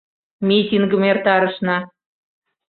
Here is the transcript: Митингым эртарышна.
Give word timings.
Митингым 0.47 1.01
эртарышна. 1.11 1.77